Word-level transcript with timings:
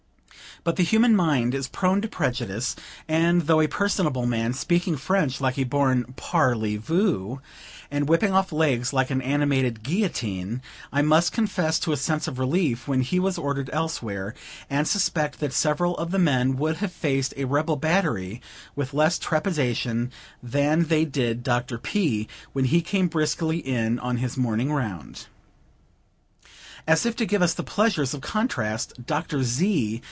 But 0.63 0.75
the 0.75 0.83
human 0.83 1.15
mind 1.15 1.55
is 1.55 1.67
prone 1.67 2.01
to 2.03 2.07
prejudice; 2.07 2.75
and, 3.07 3.47
though 3.47 3.61
a 3.61 3.67
personable 3.67 4.27
man, 4.27 4.53
speaking 4.53 4.95
French 4.95 5.41
like 5.41 5.57
a 5.57 5.63
born 5.63 6.13
"Parley 6.15 6.77
voo," 6.77 7.41
and 7.89 8.07
whipping 8.07 8.31
off 8.31 8.51
legs 8.51 8.93
like 8.93 9.09
an 9.09 9.23
animated 9.23 9.81
guillotine, 9.81 10.61
I 10.93 11.01
must 11.01 11.31
confess 11.31 11.79
to 11.79 11.93
a 11.93 11.97
sense 11.97 12.27
of 12.27 12.37
relief 12.37 12.87
when 12.87 13.01
he 13.01 13.17
was 13.19 13.39
ordered 13.39 13.71
elsewhere; 13.73 14.35
and 14.69 14.87
suspect 14.87 15.39
that 15.39 15.51
several 15.51 15.97
of 15.97 16.11
the 16.11 16.19
men 16.19 16.55
would 16.57 16.75
have 16.77 16.91
faced 16.93 17.33
a 17.37 17.45
rebel 17.45 17.75
battery 17.75 18.39
with 18.75 18.93
less 18.93 19.17
trepidation 19.17 20.11
than 20.43 20.83
they 20.89 21.05
did 21.05 21.41
Dr. 21.41 21.79
P., 21.79 22.27
when 22.53 22.65
he 22.65 22.81
came 22.83 23.07
briskly 23.07 23.57
in 23.57 23.97
on 23.97 24.17
his 24.17 24.37
morning 24.37 24.71
round. 24.71 25.25
As 26.85 27.03
if 27.03 27.15
to 27.15 27.25
give 27.25 27.41
us 27.41 27.55
the 27.55 27.63
pleasures 27.63 28.13
of 28.13 28.21
contrast, 28.21 29.07
Dr. 29.07 29.41
Z. 29.41 29.99